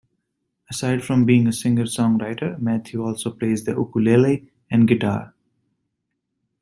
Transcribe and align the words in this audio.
Aside 0.67 1.03
from 1.03 1.25
being 1.25 1.45
a 1.45 1.53
singer-songwriter, 1.53 2.57
Matthew 2.57 3.05
also 3.05 3.29
plays 3.29 3.65
the 3.65 3.73
ukulele 3.75 4.51
and 4.71 4.87
guitar. 4.87 5.35